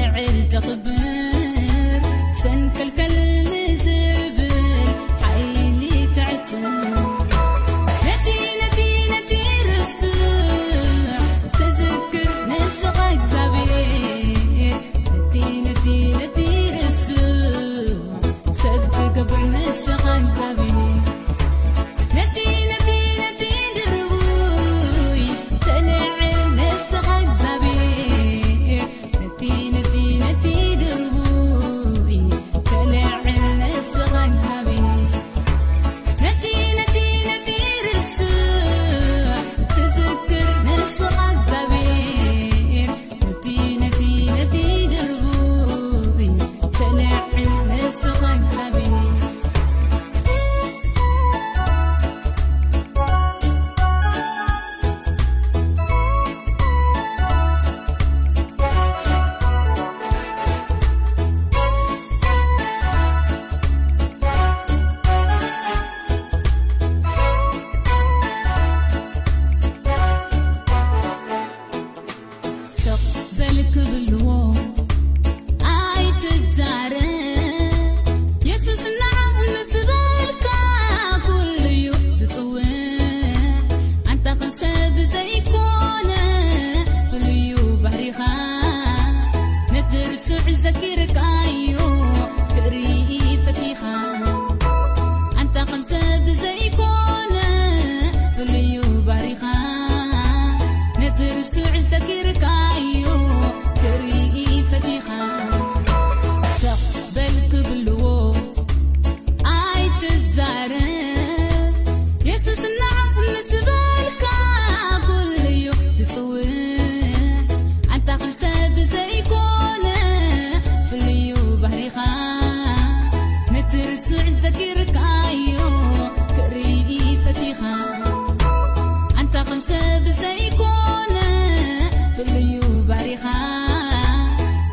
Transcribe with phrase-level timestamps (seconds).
[0.00, 0.91] علتطب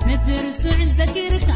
[0.07, 1.55] مدرسعزكركة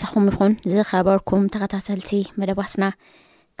[0.00, 2.08] ሳኹም ይኹን ዝኸበርኩም ተኸታተልቲ
[2.40, 2.84] መደባስና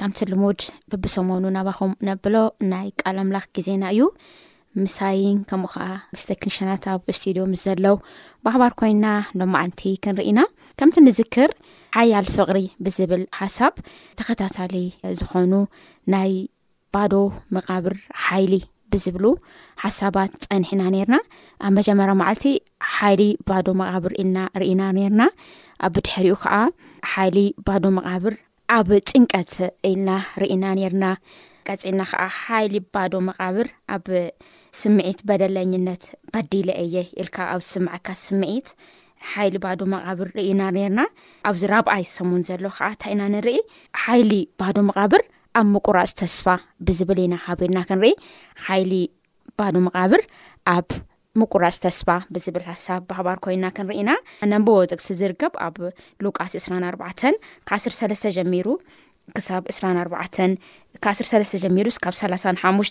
[0.00, 0.60] ከምቲ ልሙድ
[0.92, 2.34] ብብሰሞኑ ናባኹም ነብሎ
[2.72, 4.00] ናይ ቀለምላኽ ግዜና እዩ
[4.82, 7.94] ምሳይን ከምኡ ከዓ ምስተክኒሽናት ኣብ ስትድዮ ምስ ዘለዉ
[8.46, 9.06] ባህባር ኮይና
[9.40, 10.42] ሎማዓንቲ ክንርኢና
[10.80, 11.50] ከምቲ ንዝክር
[11.98, 13.76] ሓያል ፍቅሪ ብዝብል ሓሳብ
[14.20, 14.74] ተኸታተሊ
[15.20, 15.52] ዝኾኑ
[16.14, 16.32] ናይ
[16.94, 17.14] ባዶ
[17.56, 17.96] ምቃብር
[18.26, 18.52] ሓይሊ
[18.92, 19.24] ብዝብሉ
[19.82, 21.16] ሓሳባት ፀኒሕና ነርና
[21.66, 22.44] ኣብ መጀመርያ ማዓልቲ
[22.94, 25.22] ሓይሊ ባዶ መቃብር ኢልና ርእና ነርና
[25.86, 26.54] ኣብብ ድሕሪኡ ከዓ
[27.12, 27.38] ሓይሊ
[27.68, 28.34] ባዶ መቃብር
[28.76, 29.52] ኣብ ጥንቀት
[29.90, 30.10] ኢልና
[30.42, 31.04] ርእና ነርና
[31.70, 34.06] ቀፅና ከዓ ሓይሊ ባዶ መቃብር ኣብ
[34.80, 38.68] ስምዒት በደለኝነት በዲለ የ ኢልካ ኣብ ስማዕካ ስምዒት
[39.32, 41.00] ሓይሊ ባዶ መቃብር ርእና ነርና
[41.50, 43.56] ኣብዚ ራብኣይ ሰሙን ዘሎ ከዓ እንታ ኢና ንርኢ
[44.02, 45.22] ሓይሊ ባዶ መቃብር
[45.58, 46.46] ኣብ ምቁራፅ ተስፋ
[46.86, 48.10] ብዝብል ኢና ሃቢልና ክንርኢ
[48.64, 48.92] ሓይሊ
[49.58, 50.22] ባሉ መቓብር
[50.72, 50.88] ኣብ
[51.40, 54.10] ምቁራስ ተስፋ ብዝብል ሓሳብ ብሃባር ኮይና ክንርኢና
[54.50, 55.76] ነንብወ ጥቅሲ ዝርከብ ኣብ
[56.26, 57.34] ሉቃስ 2ስራ ኣርባዕተን
[57.68, 58.66] ከ1ስር ሰለስተ ጀሚሩ
[59.36, 60.00] ክሳብ 2ኣ
[61.10, 62.88] 1ስሰለስተ ጀሚሩስ ካብ 3ሓሙሽ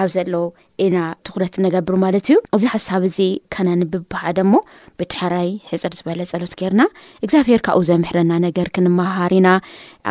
[0.00, 0.36] ኣብ ዘሎዉ
[0.84, 3.18] ኢና ትኩረት ንገብር ማለት እዩ እዚ ሓሳብ እዚ
[3.54, 4.60] ከነንብብ ብሃደ ሞ
[4.98, 6.82] ብትሕራይ ሕፅር ዝበለ ፀሎት ገይርና
[7.24, 9.48] እግዚኣብሄር ካብኡ ዘምሕረና ነገር ክንመሃር ኢና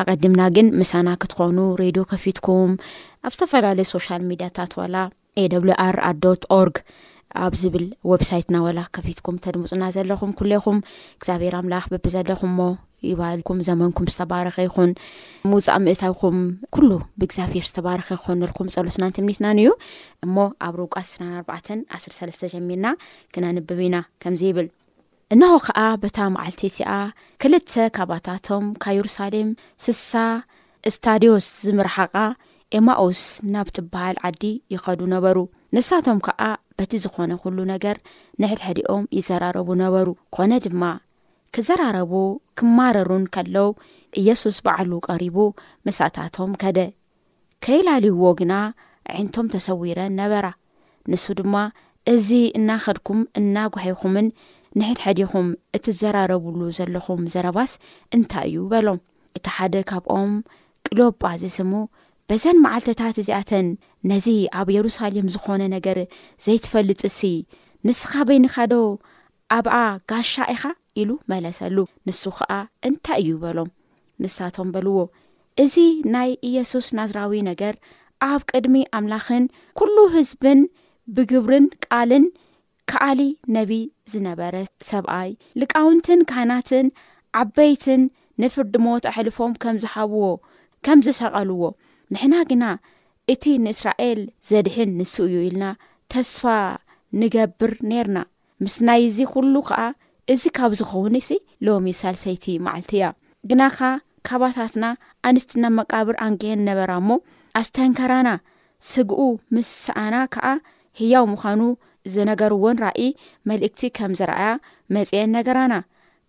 [0.02, 2.72] ኣቀዲምና ግን ምሳና ክትኾኑ ሬድዮ ከፊትኩም
[3.28, 5.10] ኣብ ዝተፈላለዩ ሶሻል ሚድያታት ላ
[5.44, 5.84] ኤርኣ
[6.70, 6.78] ርግ
[7.44, 10.80] ኣብ ዝብል ወብሳይትና ወላ ከፊትኩም ተድምፅና ዘለኹም ኩሌይኹም
[11.20, 12.64] እግዚኣብሄር ኣምላኽ ብቢ ዘለኹም ሞ
[13.10, 14.92] ይበሃልኩም ዘመንኩም ዝተባረኸ ይኹን
[15.52, 16.38] ምውፃእ ምእታዊኩም
[16.76, 16.90] ኩሉ
[17.20, 19.72] ብእግዚኣብሔር ዝተባረኸ ይኮነልኩም ፀሎትናን ትምኒትናንእዩ
[20.28, 20.36] እሞ
[20.68, 22.88] ኣብ ሩቃስ 4 1ሰስተ ጀሚርና
[23.36, 24.68] ክናንብብ ኢና ከምዚ ይብል
[25.34, 26.90] እናዊ ከዓ በታ መዓልተይቲኣ
[27.44, 29.48] ክልተ ካባታቶም ካብ የሩሳሌም
[29.86, 30.12] ስሳ
[30.90, 32.16] እስታድዮስ ዝምርሓቃ
[32.78, 33.20] ኤማኡስ
[33.54, 35.38] ናብ ትበሃል ዓዲ ይኸዱ ነበሩ
[35.76, 36.42] ንሳቶም ከዓ
[36.80, 37.98] በቲ ዝኾነ ኩሉ ነገር
[38.44, 40.84] ንሕድሕዲኦም ይዘራረቡ ነበሩ ኮነ ድማ
[41.56, 42.14] ክዘራረቡ
[42.60, 43.70] ክማረሩን ከሎው
[44.22, 45.38] ኢየሱስ በዕሉ ቀሪቡ
[45.88, 46.80] መሳእታቶም ከደ
[47.66, 48.54] ከይላልይዎ ግና
[49.18, 50.48] ዒንቶም ተሰዊረን ነበራ
[51.12, 51.56] ንሱ ድማ
[52.14, 52.30] እዚ
[52.60, 54.28] እናኸድኩም እናጓሒኹምን
[54.80, 55.48] ንሕድሐዲኹም
[55.78, 57.72] እትዘራረብሉ ዘለኹም ዘረባስ
[58.18, 59.00] እንታይ እዩ በሎም
[59.38, 60.32] እቲ ሓደ ካብኦም
[60.88, 61.74] ቅልጳ ዝስሙ
[62.30, 63.68] በዘን መዓልተታት እዚኣተን
[64.12, 64.28] ነዚ
[64.60, 65.98] ኣብ የሩሳሌም ዝኾነ ነገር
[66.46, 67.22] ዘይትፈልጥ ሲ
[67.90, 68.74] ንስኻ በይኒኻዶ
[69.58, 69.76] ኣብኣ
[70.12, 70.64] ጋሻ ኢኻ
[71.02, 72.52] ኢሉ መለሰሉ ንሱ ከዓ
[72.88, 73.70] እንታይ እዩ በሎም
[74.24, 74.98] ንሳቶም በልዎ
[75.64, 75.76] እዚ
[76.14, 77.76] ናይ ኢየሱስ ናዝራዊ ነገር
[78.30, 79.44] ኣብ ቅድሚ ኣምላኽን
[79.80, 80.60] ኩሉ ህዝብን
[81.16, 82.26] ብግብርን ቃልን
[82.92, 83.22] ከኣሊ
[83.58, 83.72] ነቢ
[84.12, 84.56] ዝነበረ
[84.92, 85.30] ሰብኣይ
[85.62, 86.88] ልቃውንትን ካናትን
[87.42, 88.02] ዓበይትን
[88.42, 90.26] ንፍርድሞት ኣሕልፎም ከም ዝሃብዎ
[90.86, 91.64] ከም ዝሰቐልዎ
[92.14, 92.64] ንሕና ግና
[93.34, 95.66] እቲ ንእስራኤል ዘድሕን ንሱ እዩ ኢልና
[96.14, 96.44] ተስፋ
[97.20, 98.18] ንገብር ነርና
[98.64, 99.80] ምስ ናይዚ ኩሉ ከዓ
[100.32, 101.30] እዚ ካብ ዝኸውን እሲ
[101.66, 103.06] ሎሚ ሳልሰይቲ ማዓልቲ እያ
[103.50, 103.78] ግናኻ
[104.28, 104.86] ካባታትና
[105.28, 107.18] ኣንስቲ ናብ መቃብር ኣንጌን ነበራ ሞ
[107.60, 108.30] ኣስተንከራና
[108.92, 109.20] ስግኡ
[109.56, 110.46] ምስሰኣና ከዓ
[111.00, 111.62] ህያው ምዃኑ
[112.14, 113.10] ዝነገርዎን ራእይ
[113.52, 114.50] መልእክቲ ከም ዝረኣያ
[114.96, 115.74] መፅአን ነገራና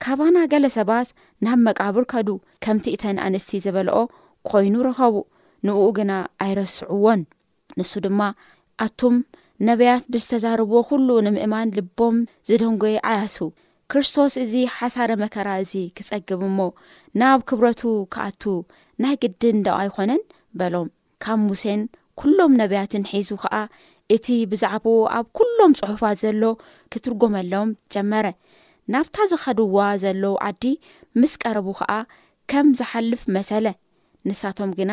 [0.05, 1.09] ካባና ገለ ሰባት
[1.47, 2.29] ናብ መቃብር ከዱ
[2.65, 3.99] ከምቲ እተን ኣንስቲ ዝበልኦ
[4.51, 5.15] ኮይኑ ረኸቡ
[5.67, 6.13] ንብኡ ግና
[6.45, 7.21] ኣይረስዕዎን
[7.79, 8.21] ንሱ ድማ
[8.87, 9.17] ኣቱም
[9.69, 12.17] ነበያት ብዝተዛርብዎ ኩሉ ንምእማን ልቦም
[12.49, 13.37] ዝደንጎይ ይዓያሱ
[13.97, 16.61] ክርስቶስ እዚ ሓሳረ መከራ እዚ ክፀግብ ሞ
[17.21, 17.83] ናብ ክብረቱ
[18.15, 18.43] ክኣቱ
[19.03, 20.23] ናይ ግድን እዳ ኣይኮነን
[20.59, 20.89] በሎም
[21.25, 21.81] ካብ ሙሴን
[22.21, 23.55] ኩሎም ነቢያትን ሒዙ ከዓ
[24.15, 26.43] እቲ ብዛዕባኡ ኣብ ኩሎም ፅሑፋት ዘሎ
[26.95, 28.27] ክትርጎመሎም ጀመረ
[28.95, 30.65] ናብታ ዝኸድዋ ዘሎዉ ዓዲ
[31.21, 31.93] ምስ ቀረቡ ከዓ
[32.53, 33.67] ከም ዝሓልፍ መሰለ
[34.31, 34.93] ንሳቶም ግና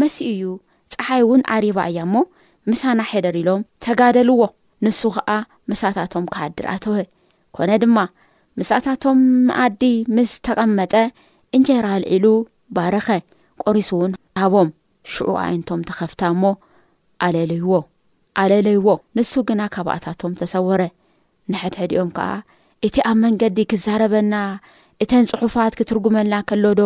[0.00, 0.42] መስኡ እዩ
[0.94, 2.16] ፀሓይ እውን ዓሪባ እያ እሞ
[2.72, 4.42] ምሳና ሒደር ኢሎም ተጋደልዎ
[4.86, 5.30] ንሱ ከዓ
[5.72, 6.96] ምሳታቶም ካኣዲር ኣተወ
[7.58, 7.98] ኮነ ድማ
[8.60, 9.18] ምሳኣታቶም
[9.48, 9.82] መኣዲ
[10.16, 10.94] ምስ ተቐመጠ
[11.56, 12.26] እንጀራልዒሉ
[12.76, 13.06] ባረኸ
[13.62, 14.68] ቆሪሱ እውን ሃቦም
[15.12, 16.44] ሽዑ ኣይነቶም ተኸፍታ ሞ
[17.26, 17.72] ኣለለይዎ
[18.42, 20.82] ኣለለይዎ ንሱ ግና ካብኣታቶም ተሰውረ
[21.52, 22.28] ንሕድሕዲኦም ከዓ
[22.86, 24.34] እቲ ኣብ መንገዲ ክዛረበና
[25.02, 26.82] እተን ፅሑፋት ክትርጉመና ከሎዶ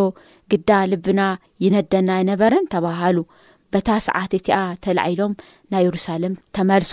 [0.52, 1.20] ግዳ ልብና
[1.64, 3.18] ይነደና ነበረን ተባሃሉ
[3.74, 5.32] በታ ሰዓት እቲኣ ተላዒሎም
[5.72, 6.92] ናይ የሩሳሌም ተመልሱ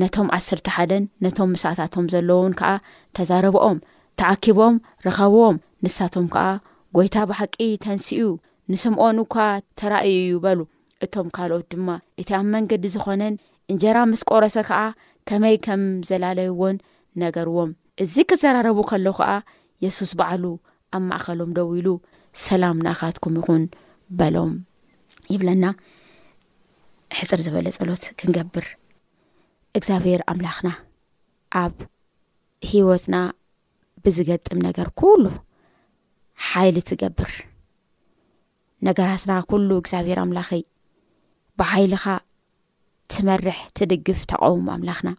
[0.00, 2.70] ነቶም ዓስርተ ሓደን ነቶም ምሳኣታቶም ዘለውን ከዓ
[3.18, 3.78] ተዛረብኦም
[4.20, 4.74] ተኣኪቦም
[5.04, 6.46] ረኸብዎም ንሳቶም ከዓ
[6.96, 8.18] ጎይታ ብሓቂ ተንስኡ
[8.70, 9.34] ንስምኦን እኳ
[9.80, 10.60] ተራእዩ እዩ በሉ
[11.04, 11.88] እቶም ካልኦት ድማ
[12.22, 13.34] እቲ ኣብ መንገዲ ዝኮነን
[13.72, 14.80] እንጀራ ምስ ቆረሰ ከዓ
[15.30, 16.76] ከመይ ከም ዘላለይዎን
[17.22, 17.70] ነገርዎም
[18.02, 19.30] እዚ ክዘራረቡ ከሎ ከዓ
[19.86, 20.44] የሱስ በዓሉ
[20.96, 21.88] ኣብ ማእከሎም ደው ኢሉ
[22.46, 23.64] ሰላም ንኣኻትኩም ይኹን
[24.20, 24.52] በሎም
[25.32, 25.64] ይብለና
[27.20, 28.68] ሕፅር ዝበለ ፀሎት ክንገብር
[29.78, 30.70] እግዚኣብሔር ኣምላኽና
[31.64, 31.74] ኣብ
[32.70, 33.16] ሂወትና
[34.04, 35.24] ብዝገጥም ነገር ኩሉ
[36.48, 37.32] ሓይሊ ትገብር
[38.86, 40.48] ነገራትና ኩሉ እግዚኣብሄር ኣምላኽ
[41.60, 42.04] ብሓይልኻ
[43.12, 45.10] ትመርሕ ትድግፍ ተቀወሙ ኣምላኽና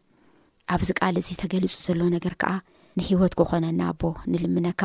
[0.73, 2.51] ኣብዚ ቃል እዚ ተገሊፁ ዘለዉ ነገር ከዓ
[2.99, 4.81] ንሂወት ክኾነናኣቦ ንልምነካ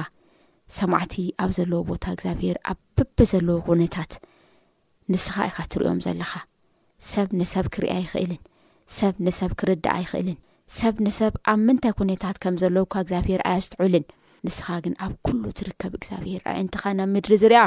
[0.79, 4.12] ሰማዕቲ ኣብ ዘለዎ ቦታ እግዚኣብሄር ኣብ ብቢ ዘለዎ ኩነታት
[5.12, 6.33] ንስኻ ኢኻ እትሪኦም ዘለኻ
[7.12, 8.41] ሰብ ንሰብ ክርኣ ይኽእልን
[8.99, 10.38] ሰብ ነሰብ ክርዳእ ይኽእልን
[10.75, 14.04] ሰብ ንሰብ ኣብ ምንታይ ኩነታት ከም ዘለውካ እግዚኣብሄር ኣያ ዝትዕልን
[14.46, 17.61] ንስኻ ግን ኣብ ኩሉ ትርከብ እግዚብሄር ኣዕንትኻ ናብ ምድሪ ዝርኣ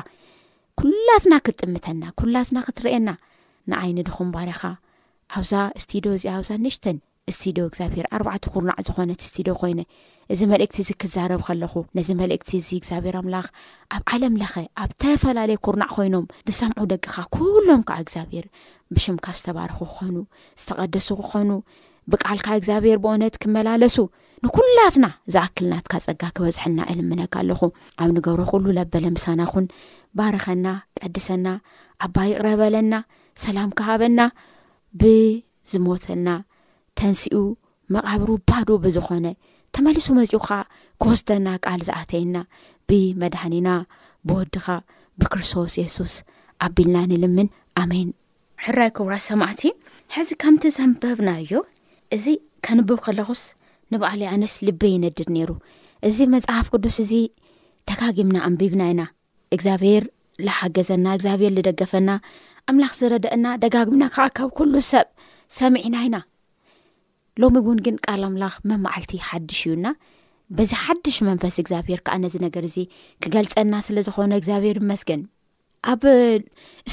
[0.80, 3.10] ኩላትና ክትጥምተና ኩላትና ክትርኤና
[3.72, 4.62] ንዓይኒ ድኹምባርኻ
[5.38, 5.52] ኣብዛ
[5.84, 6.98] ስትድዮ እዚኣ ኣብዛ ንሽተን
[7.40, 9.74] ስድዮ እግዚኣብሄር ኣርባዕቲ ኩርናዕ ዝኮነት ስድዮ ኮይ
[10.34, 13.48] እዚ መልእክቲ እዚ ክዛረብ ከለኹ ነዚ መልእክቲ እዚ እግዚኣብሄር ኣምላኽ
[13.96, 18.46] ኣብ ዓለምለኸ ኣብ ዝተፈላለየ ኩርናዕ ኮይኖም ንሰምዑ ደቅካ ኩሎም ከዓ እግዚኣብሄር
[18.96, 20.18] ብሽምካ ዝተባርኩ ክኾኑ
[20.64, 21.50] ዝተቀደሱ ክኾኑ
[22.12, 23.98] ብቃልካ እግዚኣብሔር ብኦነት ክመላለሱ
[24.44, 27.62] ንኩላትና ዝኣክልናትካ ፀጋ ክበዝሕና እልምነካ ኣለኹ
[28.04, 29.66] ኣብ ንገብሮ ኩሉ ለበለ ምሳና ኹን
[30.18, 30.68] ባርኸና
[31.02, 31.48] ቀድሰና
[32.06, 32.94] ኣባ ይቕረበለና
[33.44, 34.20] ሰላም ክሃበና
[35.02, 36.28] ብዝሞተና
[37.00, 37.36] ተንስኡ
[37.96, 39.28] መቓብሩ ባዱ ብዝኾነ
[39.78, 40.58] ተመልሱ መፅኡ ከዓ
[41.04, 42.36] ክወስተና ቃል ዝኣተይና
[42.90, 43.70] ብመድሃኒና
[44.30, 44.66] ብወድኻ
[45.22, 46.16] ብክርስቶስ የሱስ
[46.68, 47.50] ኣቢልና ንልምን
[47.84, 48.10] ኣሜይን
[48.66, 49.62] ሕራይ ክቡራት ሰማዕት
[50.16, 51.52] ሕዚ ከምቲ ዘንበብና እዩ
[52.16, 52.26] እዚ
[52.66, 53.42] ከንብብ ከለኹስ
[53.94, 55.50] ንባዕልዩ ኣነስ ልበ ይነድድ ነይሩ
[56.08, 57.12] እዚ መፅሓፍ ቅዱስ እዚ
[57.90, 59.02] ደጋጊምና ኣንቢብና ኢና
[59.56, 60.04] እግዚኣብሄር
[60.46, 62.10] ዝሓገዘና እግዚኣብሄር ዝደገፈና
[62.72, 64.50] ኣምላኽ ዝረደአና ደጋምና ካዓካብ
[64.92, 65.08] ሰብ
[65.60, 66.18] ሰሚዕና ኢና
[67.42, 69.88] ሎሚ እውን ግን ቃል ኣምላኽ መማዓልቲ ሓድሽ እዩና
[70.58, 72.78] በዚ ሓድሽ መንፈስ እግዚኣብሄር ከዓ ነዚ ነገር እዚ
[73.24, 75.22] ክገልፀና ስለ ዝኾነ እግዚኣብሄር መስገን
[75.92, 76.02] ኣብ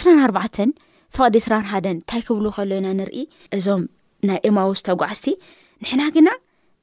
[0.00, 0.38] 2ራኣባ
[1.16, 3.18] ፍቅዲ እስራ ሓደን እንታይ ክብሉ ከሎ ኢና ንርኢ
[3.56, 3.82] እዞም
[4.30, 5.26] ናይ እማውስ ተጓዓዝቲ
[5.82, 6.28] ንሕና ግና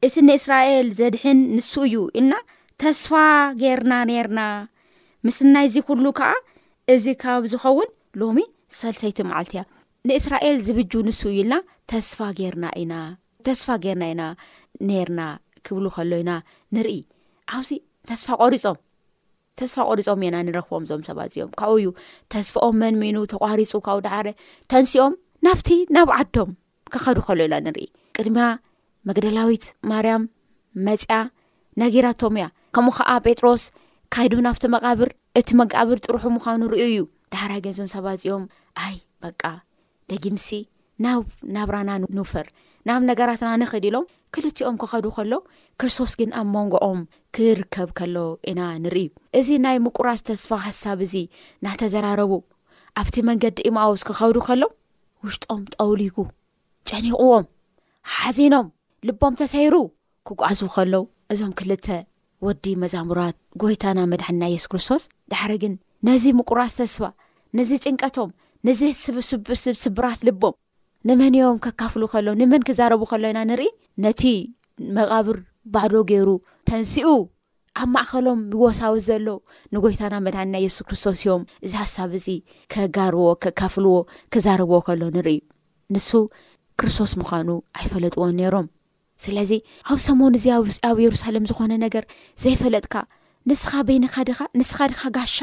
[0.05, 2.33] እቲ ንእስራኤል ዘድሕን ንሱ እዩ ኢልና
[2.81, 3.09] ተስፋ
[3.61, 4.39] ጌርና ነርና
[5.27, 6.29] ምስናይ እዚ ኩሉ ከዓ
[6.93, 7.89] እዚ ካብ ዝኸውን
[8.21, 8.39] ሎሚ
[8.79, 9.61] ሰልሰይቲ መዓልት እያ
[10.09, 11.55] ንእስራኤል ዝብጁ ንሱ እዩ ኢልና
[11.93, 12.17] ተስፋ
[12.55, 12.93] ርና ኢና
[13.47, 14.23] ተስፋ ጌርና ኢና
[14.89, 15.21] ነርና
[15.67, 16.31] ክብሉ ከሎ ኢና
[16.75, 16.95] ንርኢ
[17.57, 17.69] ኣብዚ
[18.09, 18.77] ተስፋ ቆሪፆም
[19.61, 21.89] ተስፋ ቆሪፆም እኢና ንረኽቦም ዞም ሰባ እዚኦም ካብኡ እዩ
[22.35, 24.27] ተስፋኦም መንሚኑ ተቋሪፁ ካብኡ ደዓረ
[24.73, 25.13] ተንሲኦም
[25.47, 26.51] ናፍቲ ናብ ዓዶም
[26.93, 27.85] ክኸዱ ከሎ ኢና ንርኢ
[28.15, 28.37] ቅድሚ
[29.07, 30.23] መግደላዊት ማርያም
[30.87, 31.13] መፅያ
[31.81, 32.45] ነጊራቶም እያ
[32.75, 33.63] ከምኡ ከዓ ጴጥሮስ
[34.13, 35.09] ካይዱ ናብቲ መቃብር
[35.39, 36.99] እቲ መቃብር ጥሩሑ ምዃኑ ሪዩ እዩ
[37.33, 38.43] ዳሕዳ ገንዞም ሰባ እዚኦም
[38.87, 39.41] ኣይ በቃ
[40.11, 40.47] ደጊምሲ
[41.05, 41.23] ናብ
[41.55, 42.47] ናብራና ንውፈር
[42.89, 45.33] ናብ ነገራትና ንኽዲ ኢሎም ክልትኦም ክኸዱ ከሎ
[45.79, 47.01] ክርስቶስ ግን ኣብ መንጎኦም
[47.37, 48.15] ክርከብ ከሎ
[48.51, 49.07] ኢና ንርኢ
[49.39, 51.15] እዚ ናይ ምቁራስ ተስፋ ሓሳብ እዚ
[51.67, 52.33] ናተዘራረቡ
[53.01, 54.63] ኣብቲ መንገዲ እማኣውስ ክኸዱ ከሎ
[55.25, 56.17] ውሽጦም ጠውሊጉ
[56.89, 57.45] ጨኒቑዎም
[58.15, 58.67] ሓዚኖም
[59.07, 59.75] ልቦም ተሰይሩ
[60.27, 61.87] ክጓዓዙ ከሎው እዞም ክልተ
[62.45, 65.73] ወዲ መዛሙራት ጎይታና መድሓንና የሱስ ክርስቶስ ዳሕሪ ግን
[66.07, 67.01] ነዚ ምቁራስ ተስፋ
[67.57, 68.31] ነዚ ጭንቀቶም
[68.67, 70.55] ነዚ ስስብራት ልቦም
[71.07, 73.69] ንመን ዮም ከካፍሉ ከሎ ንመን ክዛረቡ ከሎ ኢና ንርኢ
[74.03, 74.21] ነቲ
[74.97, 75.37] መቓብር
[75.73, 76.29] ባህዶ ገይሩ
[76.69, 77.09] ተንሲኡ
[77.81, 79.27] ኣብ ማእኸሎም ይወሳውስ ዘሎ
[79.73, 82.27] ንጎይታና መድሓንና የሱስ ክርስቶስ እዮም እዚ ሓሳብ እዚ
[82.73, 83.95] ከጋርዎ ከካፍልዎ
[84.33, 85.39] ክዛረብዎ ከሎ ንርኢዩ
[85.93, 86.09] ንሱ
[86.79, 87.49] ክርስቶስ ምዃኑ
[87.79, 88.67] ኣይፈለጥዎ ኔሮም
[89.23, 89.51] ስለዚ
[89.93, 90.45] ኣብ ሰሙን እዚ
[90.89, 92.03] ኣብ ኢየሩሳሌም ዝኾነ ነገር
[92.43, 92.95] ዘይፈለጥካ
[93.49, 95.35] ንስኻ በይኒካ ድኻ ንስኻ ድካ ጋሻ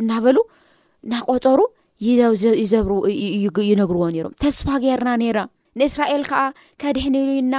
[0.00, 0.36] እናበሉ
[1.12, 1.60] ናቆፀሩ
[2.06, 5.38] ይነግርዎ ኔሮም ተስፋ ጌርና ነር
[5.80, 6.40] ንእስራኤል ከዓ
[6.82, 7.54] ከድሕኒዩና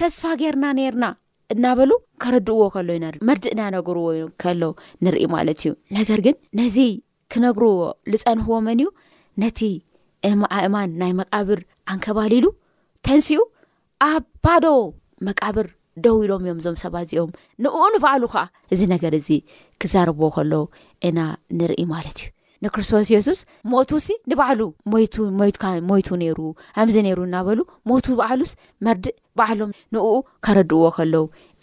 [0.00, 1.04] ተስፋ ጌርና ነርና
[1.52, 1.90] እናበሉ
[2.22, 4.06] ከረድእዎ ከሎ ይ መድእና ነግርዎ
[4.42, 4.62] ከሎ
[5.04, 6.76] ንርኢ ማለት እዩ ነገር ግን ነዚ
[7.34, 7.72] ክነግርዎ
[8.14, 8.88] ዝፀንሕዎ መን እዩ
[9.42, 9.60] ነቲ
[10.30, 11.60] እማዓእማን ናይ መቃብር
[11.92, 12.46] ኣንከባሊሉ
[13.06, 13.40] ተንስኡ
[14.08, 14.10] ኣ
[14.44, 14.66] ባዶ
[15.26, 15.66] መቃብር
[16.04, 17.32] ደው ኢሎም እዮም እዞም ሰባ እዚኦም
[17.64, 18.42] ንኡ ንባዕሉ ከዓ
[18.74, 19.28] እዚ ነገር እዚ
[19.82, 20.52] ክዛረብዎ ከሎ
[21.08, 21.18] ኢና
[21.58, 22.30] ንርኢ ማለት እዩ
[22.64, 23.40] ንክርስቶስ የሱስ
[23.72, 24.60] ሞቱ ሲ ንባዕሉ
[25.90, 26.38] ሞይቱ ነይሩ
[26.76, 28.52] ከምዚ ነይሩ እናበሉ ሞቱ ባዕሉስ
[28.86, 30.08] መርዲእ ባዕሎም ንእኡ
[30.46, 31.14] ከረድእዎ ከሎዉ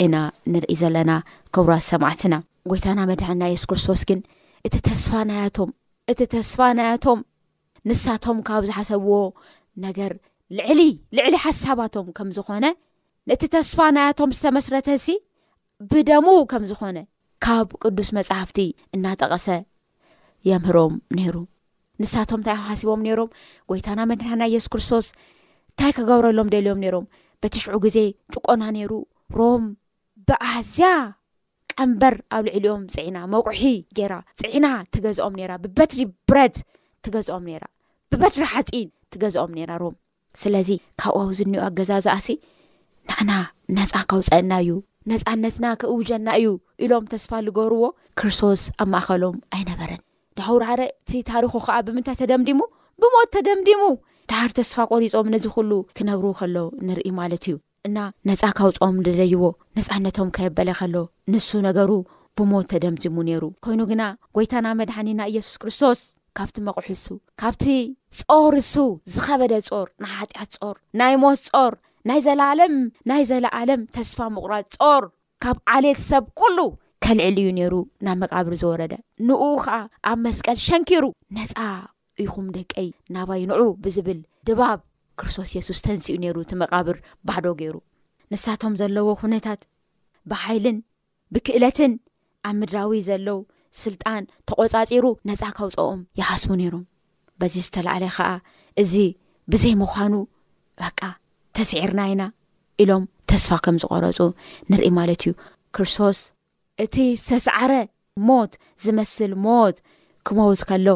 [0.05, 0.15] ኢና
[0.53, 1.11] ንርኢ ዘለና
[1.55, 2.33] ክቡራት ሰማዕትና
[2.71, 4.19] ጎይታና መድሐን ናይ የሱስ ክርስቶስ ግን
[4.69, 5.69] እቲ ተስፋናያቶም
[6.11, 7.19] እቲ ተስፋ ናያቶም
[7.89, 9.13] ንሳቶም ካብ ዝሓሰብዎ
[9.85, 10.11] ነገር
[10.57, 10.81] ልዕሊ
[11.17, 12.65] ልዕሊ ሓሳባቶም ከም ዝኾነ
[13.27, 15.15] ንእቲ ተስፋ ናያቶም ዝተመስረተ ሲ
[15.91, 16.97] ብደሙ ከም ዝኾነ
[17.45, 18.59] ካብ ቅዱስ መፅሕፍቲ
[18.95, 19.47] እናጠቐሰ
[20.49, 21.35] የምህሮም ነይሩ
[22.01, 23.29] ንሳቶም እንታይ ሓሲቦም ነሮም
[23.69, 25.07] ጎይታና መድናናይ የሱስ ክርስቶስ
[25.71, 27.05] እንታይ ክገብረሎም ደልዮም ነሮም
[27.43, 27.97] በቲ ሽዑ ግዜ
[28.33, 28.91] ጭቆና ነይሩ
[29.39, 29.63] ሮም
[30.29, 30.89] ብኣዝያ
[31.77, 33.61] ቀምበር ኣብ ልዕልኦም ፅዕና መቑሒ
[33.97, 36.57] ጌይራ ፅዕና ትገዝኦም ነራ ብበትሪ ብረት
[37.05, 37.65] ትገዛኦም ራ
[38.11, 39.95] ብበድሪ ሓፂን ትገዝኦም ነራ ሮም
[40.41, 40.69] ስለዚ
[41.01, 42.27] ካብኡ ኣብ ዝኒኦ ኣገዛዝኣሲ
[43.09, 43.31] ንዕና
[43.77, 44.71] ነፃ ካውፀአና እዩ
[45.11, 46.47] ነፃነትና ክእውጀና እዩ
[46.85, 47.83] ኢሎም ተስፋ ዝገርዎ
[48.19, 50.01] ክርስቶስ ኣብ ማእኸሎም ኣይነበረን
[50.39, 52.59] ዳዉርዓረ እቲ ታሪኩ ከዓ ብምንታይ ተደምዲሙ
[53.03, 53.81] ብሞት ተደምዲሙ
[54.31, 57.55] ዳር ተስፋ ቆሪፆም ነዚ ኩሉ ክነግር ከሎ ንርኢ ማለት እዩ
[57.87, 57.97] እና
[58.29, 59.43] ነፃ ካውፆኦም ንደይዎ
[59.77, 60.95] ነፃነቶም ከየበለ ከሎ
[61.33, 61.91] ንሱ ነገሩ
[62.37, 64.03] ብሞት ተደምዚሙ ነይሩ ኮይኑ ግና
[64.35, 65.99] ጎይታና መድሓኒና ኢየሱስ ክርስቶስ
[66.37, 67.05] ካብቲ መቑሑሱ
[67.41, 67.63] ካብቲ
[68.27, 68.75] ጾር እሱ
[69.13, 71.73] ዝኸበደ ጾር ናይ ሓጢኣት ፆር ናይ ሞት ፆር
[72.09, 72.75] ናይ ዘለለም
[73.09, 75.03] ናይ ዘለኣለም ተስፋ ምቁራፅ ጾር
[75.45, 76.57] ካብ ዓሌት ሰብ ኩሉ
[77.03, 77.73] ከልዕል እዩ ነይሩ
[78.05, 78.93] ናብ መቃብር ዝወረደ
[79.27, 79.75] ን ከዓ
[80.09, 81.05] ኣብ መስቀል ሸንኪሩ
[81.37, 81.53] ነፃ
[82.23, 84.79] እኹም ደቀይ ናባይ ንዑ ብዝብል ድባብ
[85.21, 86.97] ክርስቶስ የሱስ ተንፅኡ ነይሩ እቲ መቃብር
[87.29, 87.75] ባህዶ ገይሩ
[88.33, 89.61] ንሳቶም ዘለዎ ኩነታት
[90.31, 90.77] ብሓይልን
[91.33, 91.93] ብክእለትን
[92.47, 93.29] ኣብ ምድራዊ ዘሎዉ
[93.83, 96.83] ስልጣን ተቆፃፂሩ ነፃ ካውፅኦም ይሃስቡ ነይሮም
[97.41, 98.29] በዚ ዝተላዕለ ከዓ
[98.81, 98.93] እዚ
[99.51, 100.13] ብዘይ ምዃኑ
[100.81, 100.99] በቃ
[101.57, 102.23] ተስዒርና ኢና
[102.83, 104.19] ኢሎም ተስፋ ከም ዝቆረፁ
[104.71, 105.33] ንርኢ ማለት እዩ
[105.75, 106.19] ክርስቶስ
[106.83, 107.73] እቲ ዝተሰዕረ
[108.29, 109.77] ሞት ዝመስል ሞት
[110.27, 110.87] ክመውት ከሎ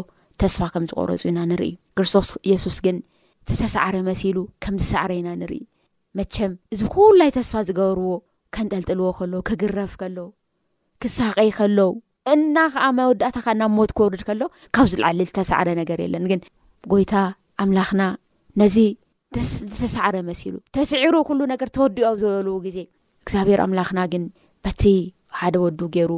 [0.43, 2.97] ተስፋ ከም ዝቆረፁ ኢና ንርኢ ክርስቶስ ኢየሱስ ግን
[3.49, 5.61] ዝተሰዕረ መሲሉ ከም ዝሳዕረ ኢና ንርኢ
[6.17, 8.11] መቸም እዚ ኩሉላይ ተስፋ ዝገብርዎ
[8.55, 10.17] ከንጠልጥልዎ ከሎዉ ክግረፍ ከለ
[11.03, 11.89] ክሳቀይ ከለው
[12.33, 14.41] እና ከዓ መወዳእታ ኸ እናብ ሞት ክወርድ ከሎ
[14.75, 16.39] ካብ ዝልዓሊ ዝተሰዕረ ነገር የለን ግን
[16.91, 17.13] ጎይታ
[17.63, 18.01] ኣምላኽና
[18.61, 18.75] ነዚ
[19.49, 22.77] ዝተሰዕረ መሲሉ ተስዒሩ ኩሉ ነገር ተወዲኦብ ዝበል ግዜ
[23.23, 24.23] እግዚኣብሔር ኣምላኽና ግን
[24.65, 24.83] በቲ
[25.39, 26.11] ሓደ ወዱ ገይሩ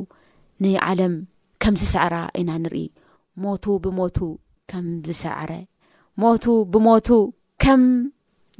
[0.65, 1.15] ንዓለም
[1.63, 2.83] ከም ዝስዕራ ኢና ንርኢ
[3.45, 4.17] ሞቱ ብሞቱ
[4.71, 5.51] ከም ዝሰዕረ
[6.23, 7.09] ሞቱ ብሞቱ
[7.65, 7.83] ከም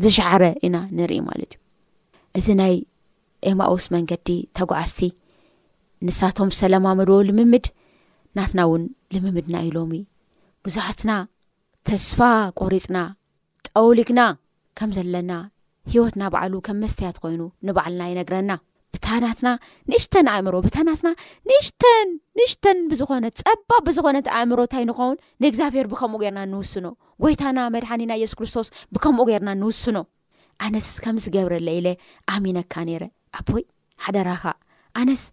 [0.06, 1.54] ዝሸዕረ ኢና ንርኢ ማለት
[2.38, 2.76] እዩ እዚ ናይ
[3.50, 5.00] ኤማኡስ መንገዲ ተጓዓዝቲ
[6.06, 7.66] ንሳቶም ሰላማምዶዎ ልምምድ
[8.38, 8.84] ናትና እውን
[9.14, 9.92] ልምምድና ኢሎሙ
[10.66, 11.12] ብዙሓትና
[11.88, 12.20] ተስፋ
[12.62, 12.98] ቆሪፅና
[13.70, 14.22] ጠውሊግና
[14.80, 15.32] ከም ዘለና
[15.92, 18.52] ሂወትና ባዕሉ ከም መስተያት ኮይኑ ንባዕልና ይነግረና
[18.96, 19.50] ብታናትና
[19.92, 21.10] ንእሽተን ኣእምሮ ብታናትና
[21.50, 21.84] ንእሽተ
[22.38, 26.86] ንእሽተን ብዝኾነ ፀባ ብዝኾነት ኣእምሮ እንታይ ንኸውን ንእግዚኣብሔር ብከምኡ ጌርና እንውስኖ
[27.24, 29.98] ጎይታና መድሓኒና የሱስ ክርስቶስ ብከምኡ ጌርና ንውስኖ
[30.66, 31.88] ኣነስ ከምዝገብረለ ኢለ
[32.36, 33.04] ኣሚነካ ነይረ
[33.40, 33.64] ኣቦይ
[34.06, 34.44] ሓደራኻ
[35.00, 35.24] ኣነስ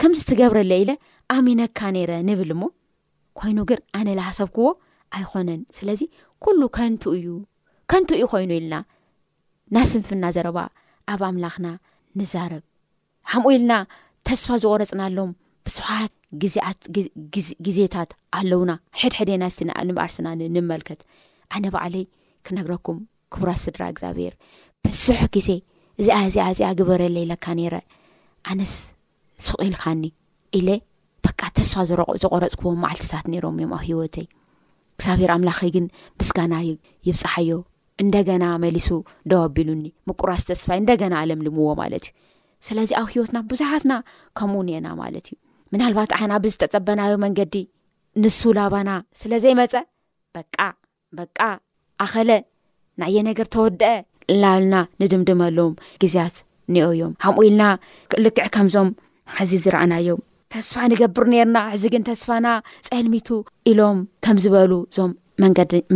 [0.00, 0.90] ከምዝ ትገብረለ ኢለ
[1.34, 2.62] ኣሚነካ ነይረ ንብል እሞ
[3.38, 4.66] ኮይኑ ግን ኣነ ዝሃሰብክዎ
[5.16, 6.00] ኣይኮነን ስለዚ
[6.44, 7.26] ኩሉ ከን እዩ
[7.90, 8.76] ከንት ዩ ኮይኑ ኢልና
[9.76, 10.58] ናስንፍና ዘረባ
[11.14, 11.66] ኣብ ኣምላኽና
[12.20, 12.62] ንዛረብ
[13.32, 13.72] ከምኡ ኢልና
[14.28, 15.30] ተስፋ ዝቆረፅናኣሎም
[15.66, 16.12] ብስሓት
[17.46, 21.00] ዜግዜታት ኣለውና ሕድሕደናስንባርስና ንመልከት
[21.56, 22.04] ኣነ ባዕለይ
[22.46, 22.98] ክነግረኩም
[23.34, 24.34] ክቡራት ስድራ እግዚኣብሔር
[24.86, 25.50] ብዙሕ ግዜ
[26.00, 27.76] እዚኣ ዚኣ እዚኣ ግበረለ ኢለካ ነይረ
[28.52, 28.74] ዓነስ
[29.46, 30.04] ስቁልካኒ
[30.58, 30.68] እለ
[31.24, 31.72] በ ተስፋ
[32.22, 34.26] ዝቆረፅክቦም ማዓልትታት ነሮም እዮም ኣብ ሂወተይ
[35.00, 35.84] ግዚኣብር ኣምላኸይ ግን
[36.20, 36.54] ምስጋና
[37.08, 37.52] ይብፃሓዮ
[38.02, 38.88] እንደገና መሊሱ
[39.30, 42.14] ደወኣቢሉኒ ምቁራስ ተስፋይ እንደገና ኣለም ልምዎ ማለት እዩ
[42.66, 43.92] ስለዚ ኣብ ሂወትና ብዙሓትና
[44.38, 45.36] ከምኡ ነአና ማለት እዩ
[45.72, 47.54] ምናልባት ሓና ብዝተፀበናዮ መንገዲ
[48.22, 48.90] ንሱ ላባና
[49.22, 49.74] ስለዘይመፀ
[50.36, 50.72] በ
[51.20, 51.40] በቃ
[52.06, 52.30] ኣኸለ
[53.02, 53.94] ናየ ነገር ተወደአ
[54.42, 56.34] ላልና ንድምድም ኣሎዎም ግዜያት
[56.84, 57.64] ኦ እዮምካምኡ ኢልና
[58.24, 58.88] ልክዕ ከምዞም
[59.36, 60.20] ሓዚ ዝረኣናዮም
[60.52, 62.46] ተስፋ ንገብር ነርና ሕዚ ግን ተስፋና
[62.88, 63.28] ፀልሚቱ
[63.70, 65.10] ኢሎም ከም ዝበሉ እዞም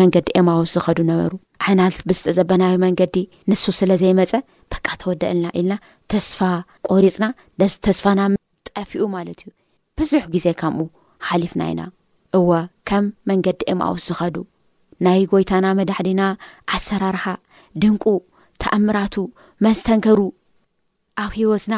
[0.00, 1.32] መንገዲ ኤማውስ ዝኸዱ ነበሩ
[1.64, 3.16] ሓይና ብዝጠ ዘበናዮ መንገዲ
[3.50, 4.32] ንሱ ስለ ዘይመፀ
[4.72, 5.74] በካ ተወደልና ኢልና
[6.12, 6.38] ተስፋ
[6.90, 7.24] ቆሪፅና
[7.86, 8.20] ተስፋና
[8.80, 9.50] ጠፊኡ ማለት እዩ
[10.00, 10.86] ብዙሕ ግዜ ከምኡ
[11.28, 11.82] ሓሊፍና ኢና
[12.38, 12.50] እወ
[12.90, 14.36] ከም መንገዲ ኤማውስ ዝኸዱ
[15.06, 16.22] ናይ ጎይታና መዳሕዲና
[16.76, 17.24] ኣሰራርሓ
[17.82, 18.04] ድንቁ
[18.62, 19.14] ተኣምራቱ
[19.66, 20.20] መስተንከሩ
[21.24, 21.74] ኣብ ሂወትና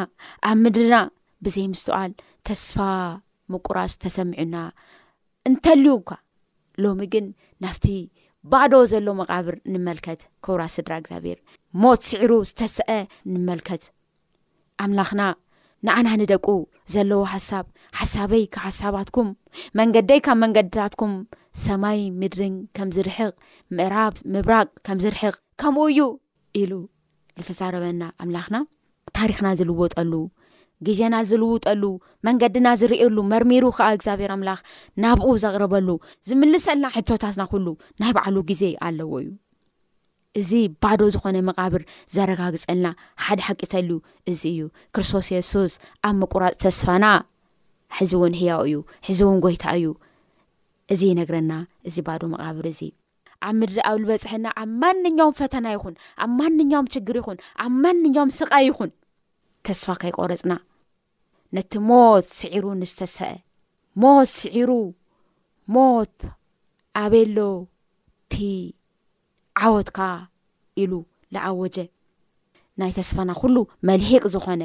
[0.48, 0.96] ኣብ ምድርና
[1.44, 2.12] ብዘይ ምስተዋዋል
[2.48, 2.76] ተስፋ
[3.52, 4.56] ምቁራስ ተሰሚዑና
[5.48, 6.08] እንተልዩኳ
[6.82, 7.26] ሎሚ ግን
[7.64, 7.86] ናፍቲ
[8.52, 11.38] ባዶ ዘሎ መቃብር ንመልከት ኩቡራ ስድራ እግዚኣብሔር
[11.82, 12.88] ሞት ስዕሩ ዝተስአ
[13.32, 13.82] ንመልከት
[14.84, 15.22] ኣምላኽና
[15.86, 16.46] ንኣና ንደቁ
[16.94, 17.66] ዘለዎ ሓሳብ
[17.98, 19.28] ሓሳበይ ካብ ሓሳባትኩም
[19.80, 21.12] መንገደይ ካብ መንገድታትኩም
[21.64, 23.32] ሰማይ ምድርን ከም ዝርሕቕ
[23.78, 26.00] ምዕራፍ ምብራቅ ከም ዝርሕቅ ከምኡ እዩ
[26.62, 26.72] ኢሉ
[27.40, 28.56] ዝተዛረበና ኣምላክና
[29.18, 30.12] ታሪክና ዝልወጠሉ
[30.86, 31.82] ግዜና ዝልውጠሉ
[32.26, 34.60] መንገድና ዝርእሉ መርሚሩ ከዓ እግዚኣብሔር ኣምላኽ
[35.02, 35.88] ናብኡ ዘቕርበሉ
[36.28, 37.66] ዝምልሰልና ሕቶታትና ኩሉ
[38.02, 39.30] ናይ ባዕሉ ግዜ ኣለዎ እዩ
[40.40, 40.50] እዚ
[40.84, 41.82] ባዶ ዝኾነ መቓብር
[42.14, 42.86] ዘረጋግፀልና
[43.26, 43.96] ሓደ ሓቂተልዩ
[44.32, 44.62] እዚ እዩ
[44.96, 45.74] ክርስቶስ የሱስ
[46.08, 47.06] ኣብ ምቁራፅ ተስፋና
[47.98, 48.76] ሕዚ እውን ህያው እዩ
[49.08, 49.88] ሕዚ እውን ጎይታ እዩ
[50.94, 51.52] እዚ ይነግረና
[51.90, 52.80] እዚ ባዶ መቃብር እዚ
[53.48, 58.64] ኣብ ምድሪ ኣብ ዝበፅሐና ኣብ ማንኛውም ፈተና ይኹን ኣብ ማንኛም ችግር ይኹን ኣብ ማንኛም ስቃይ
[58.68, 58.90] ይኹን
[59.66, 60.52] ተስፋ ከይቆረፅና
[61.56, 63.30] ነቲ ሞት ስዒሩ ንስተስአ
[64.02, 64.70] ሞት ስዒሩ
[65.74, 66.18] ሞት
[67.02, 67.38] ኣበየሎ
[68.24, 68.36] እቲ
[69.64, 69.98] ዓወትካ
[70.82, 70.92] ኢሉ
[71.34, 71.76] ልዓወጀ
[72.80, 73.56] ናይ ተስፋና ኩሉ
[73.88, 74.62] መልሒቅ ዝኾነ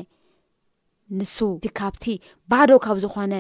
[1.18, 2.04] ንሱ እቲ ካብቲ
[2.52, 3.34] ባዶ ካብ ዝኾነ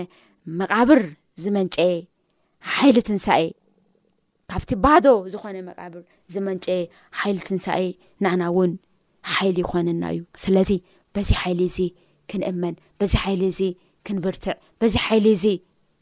[0.59, 1.01] መቓብር
[1.41, 1.95] ዝመንጨየ
[2.73, 3.47] ሓይሊ ትንሳእ
[4.51, 6.65] ካብቲ ባዶ ዝኾነ መቃብር ዝመንጨ
[7.19, 7.87] ሓይል ትንሳይ
[8.23, 8.71] ንኣና እውን
[9.33, 10.71] ሓይሊ ይኮነና እዩ ስለዚ
[11.15, 11.77] በዚ ሓይሊ እዚ
[12.31, 13.61] ክንእመን በዚ ሓይሊ እዚ
[14.07, 15.45] ክንብርትዕ በዚ ሓይሊ እዚ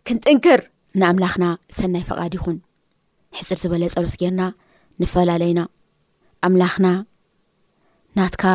[0.08, 0.62] ክንጥንክር
[1.02, 1.46] ንኣምላኽና
[1.80, 2.58] ሰናይ ፈቓድ ይኹን
[3.38, 4.42] ሕፅር ዝበለ ፀሎት ገርና
[5.02, 5.62] ንፈላለዩና
[6.48, 6.88] ኣምላኽና
[8.18, 8.46] ናትካ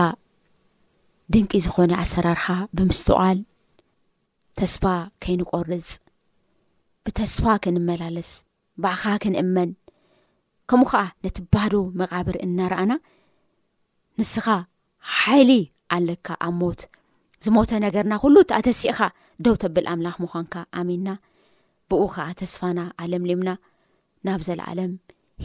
[1.35, 2.47] ድንቂ ዝኾነ ኣሰራርኻ
[2.79, 3.39] ብምስትቓል
[4.61, 4.83] ተስፋ
[5.25, 5.91] ከይንቆርፅ
[7.07, 8.31] ብተስፋ ክንመላለስ
[8.83, 9.71] ባዕኻ ክንእመን
[10.73, 12.93] ከምኡ ከዓ ነቲ ባዶ መቓብር እናርኣና
[14.19, 14.47] ንስኻ
[15.17, 15.51] ሓይሊ
[15.95, 16.81] ኣለካ ኣብ ሞት
[17.45, 19.01] ዝሞተ ነገርና ኩሉ ኣተሲእኻ
[19.45, 21.09] ደው ተብል ኣምላኽ ምዃንካ ኣሚንና
[21.89, 23.51] ብኡ ከዓ ተስፋና ኣለምልምና
[24.27, 24.93] ናብ ዘለኣለም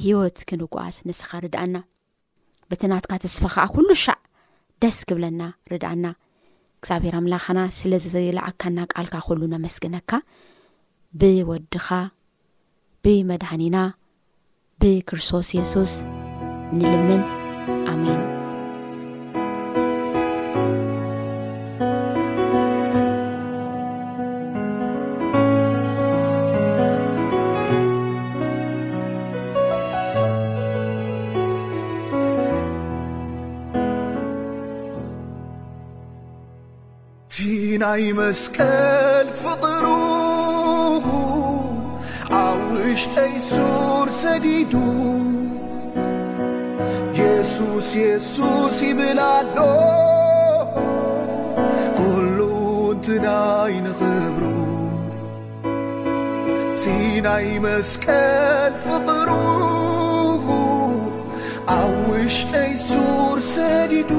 [0.06, 1.76] ሂወት ክንጓዓዝ ንስኻ ርድኣና
[2.70, 4.18] ብትናትካ ተስፋ ከዓ ኩሉ ሻዕ
[4.84, 5.42] ደስ ክብለና
[5.74, 6.06] ርዳኣና
[6.80, 10.12] እግዚኣብሔር ኣምላኸና ስለ ዝለዓካና ቃልካ ኩሉ ነመስግነካ
[11.20, 11.88] ብወድኻ
[13.04, 13.76] ብመድሃኒና
[14.82, 15.94] ብክርስቶስ የሱስ
[16.80, 17.22] ንልምን
[17.94, 18.20] አሚን
[37.38, 41.06] ቲናይመስቀል ፍጥሩቡ
[42.46, 43.34] ኣውሽተይ
[44.21, 44.71] ሰዲዱ
[47.17, 49.58] የሱስ የሱስ ይብላሉ
[51.97, 52.38] ኩሉ
[52.93, 54.41] እንትናአይ ንኽብሩ
[56.84, 59.30] ቲናይ መስቀን ፍቅሩ
[61.77, 64.12] አብ ውሽተይ ሱር ሰዲዱ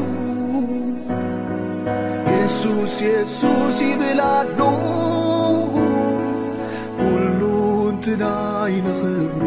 [2.34, 4.60] የሱስ የሱስ ይብላሉ
[7.02, 7.40] ኩሉ
[7.96, 9.42] ንትን አይ ንኽብሩ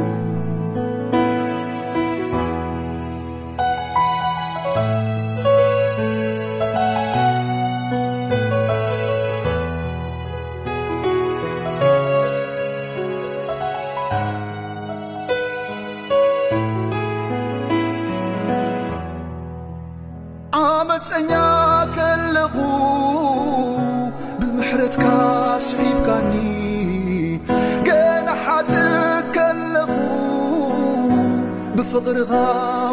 [31.91, 32.31] ፍቕርኻ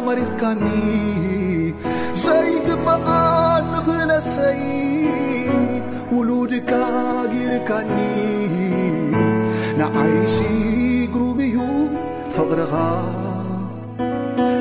[0.07, 0.63] መሪኽካኒ
[2.23, 3.07] ዘይግበኣ
[3.73, 4.63] ንኽነሰይ
[6.15, 6.73] ውሉድካ
[7.33, 7.93] ጊርካኒ
[9.81, 10.37] ንዓይሲ
[11.15, 11.59] ግሩም እዩ
[12.37, 12.75] ፍቕርኻ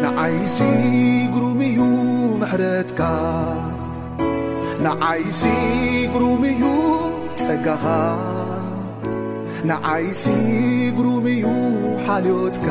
[0.04, 0.58] ንዓይሲ
[1.36, 1.80] ግሩም እዩ
[2.42, 3.02] ምሕረትካ
[4.88, 5.42] ንዓይሲ
[6.16, 6.64] ግሩም እዩ
[7.42, 7.86] ጸጋኻ
[9.70, 10.24] ንዓይሲ
[10.98, 11.44] ግሩምእዩ
[12.06, 12.68] ሓልዮትካ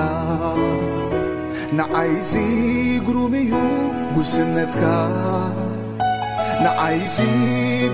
[1.79, 2.33] ንዓይሲ
[3.07, 3.53] ግሩም እዩ
[4.15, 4.83] ጉስነትካ
[6.65, 7.17] ንዓይሲ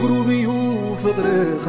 [0.02, 0.46] ግሩም እዩ
[1.02, 1.64] ፍቕርኻ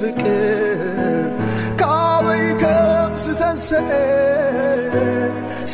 [0.00, 3.90] ፍካበይ ከም ዝተንሰአ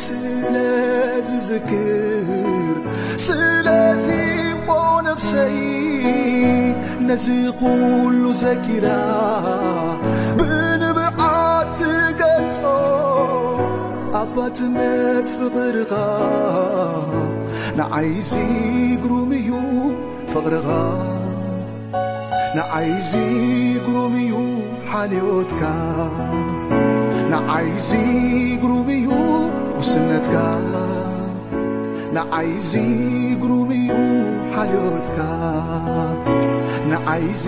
[0.01, 2.27] ስነዝዝክር
[3.25, 4.07] ስለዚ
[4.53, 5.57] እሞ ነፍሰይ
[7.01, 7.25] እነዝ
[7.61, 8.87] ዂሉ ዘኪላ
[10.39, 11.79] ብንብዓት
[12.21, 12.61] ገጾ
[14.23, 15.93] ኣባትነት ፍቕርኻ
[17.79, 18.31] ንኣይዙ
[19.05, 19.49] ግሩም እዩ
[20.33, 20.69] ፍቕርኻ
[22.55, 23.11] ንዓይዙ
[23.83, 24.33] ግሩም እዩ
[24.89, 25.61] ሓልዮትካ
[27.31, 27.91] ንዓይዙ
[28.63, 29.07] ግሩም እዩ
[29.79, 30.35] ውስነትካ
[32.17, 32.71] ንዓይዙ
[33.43, 33.89] ግሩም እዩ
[34.55, 35.19] ሓልዮትካ
[36.91, 37.45] ንዓይዚ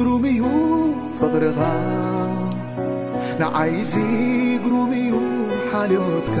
[0.00, 0.42] ግሩም እዩ
[1.20, 1.60] ፍቕርኻ
[3.40, 3.92] ንዓይዚ
[4.64, 5.12] ግሩምእዩ
[5.70, 6.36] ሓልዮትካ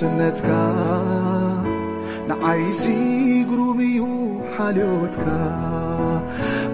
[0.00, 0.50] ስነትካ
[2.28, 2.82] ንዓይዙ
[3.50, 3.98] ግሩምእዩ
[4.52, 5.24] ሓልዎትካ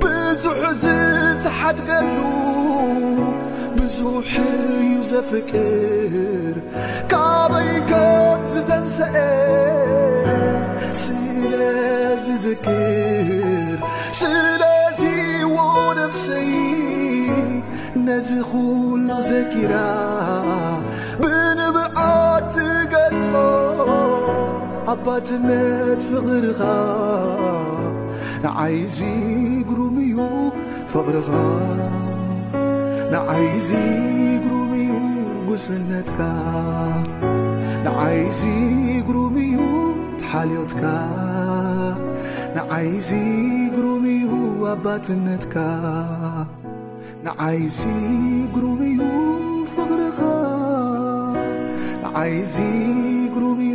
[0.02, 0.92] ብዙሕ ዝ
[1.44, 2.18] ትሓድገሉ
[3.78, 4.30] ብዙሕ
[4.90, 6.54] ዩ ዘፍቅር
[7.12, 9.16] ካበይከም ዝተንሰአ
[11.02, 13.76] ስነዝ ዝክር
[14.20, 15.02] ስለቲ
[15.56, 15.58] ዎ
[15.98, 16.28] ንፍሲ
[18.08, 19.74] ነዝኹሉ ዘኪራ
[25.08, 26.50] ኣፍይ እዩ
[30.92, 33.78] ፍርኻንይዚ
[34.46, 34.94] ግሩምእዩ
[35.48, 36.18] ጕስነትካ
[37.86, 38.40] ንይዚ
[39.06, 39.56] ግሩም እዩ
[40.20, 40.84] ተሓልወትካ
[42.56, 43.08] ንይዚ
[43.76, 44.28] ግሩምእዩ
[44.74, 45.56] ኣባትነትካ
[47.26, 47.80] ንይዚ
[48.54, 49.00] ግሩምእዩ
[49.74, 50.20] ፍቕርኻ
[52.12, 52.56] ንይዚ
[53.42, 53.74] ሩምእዩ